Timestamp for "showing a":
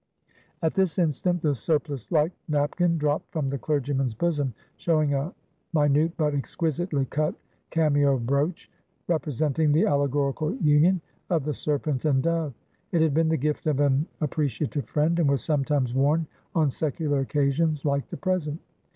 4.77-5.31